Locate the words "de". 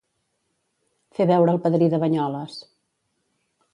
1.95-1.99